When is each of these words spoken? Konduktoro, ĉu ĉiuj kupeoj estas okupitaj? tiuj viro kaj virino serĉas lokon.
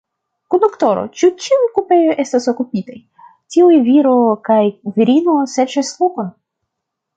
Konduktoro, 0.53 1.01
ĉu 1.21 1.27
ĉiuj 1.47 1.67
kupeoj 1.75 2.15
estas 2.23 2.49
okupitaj? 2.53 2.97
tiuj 3.57 3.79
viro 3.91 4.17
kaj 4.51 4.59
virino 4.99 5.39
serĉas 5.57 5.95
lokon. 6.03 6.35